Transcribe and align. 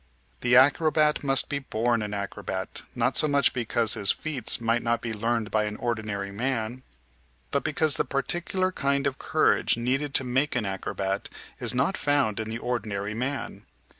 The 0.39 0.55
acrobat 0.55 1.23
must 1.23 1.47
be 1.47 1.59
born 1.59 2.01
an 2.01 2.11
acrobat, 2.11 2.81
not 2.95 3.17
so 3.17 3.27
much 3.27 3.53
because 3.53 3.93
his 3.93 4.11
feats 4.11 4.59
might 4.59 4.81
not 4.81 4.99
be 4.99 5.13
learned 5.13 5.51
by 5.51 5.65
an 5.65 5.75
ordinary 5.75 6.31
man, 6.31 6.81
but 7.51 7.63
because 7.63 7.97
the 7.97 8.03
particular 8.03 8.71
kind 8.71 9.05
of 9.05 9.19
courage 9.19 9.77
needed 9.77 10.15
to 10.15 10.23
make 10.23 10.55
an 10.55 10.65
acrobat 10.65 11.29
is 11.59 11.75
not 11.75 11.97
found 11.97 12.39
in 12.39 12.49
the 12.49 12.57
ordinary 12.57 13.13
man. 13.13 13.67